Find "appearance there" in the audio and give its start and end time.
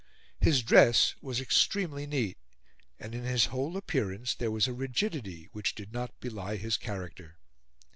3.77-4.49